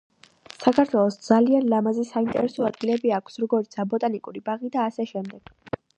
[0.61, 5.55] საქართველოს დზალიან ლამაზი და საინტერესო ადგილები აქვს როგორიცაა ბოტანიკური ბაღი და ასე შემდეგ